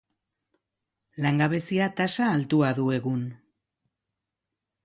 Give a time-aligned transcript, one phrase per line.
[1.25, 3.23] Langabezia-tasa altua du egun.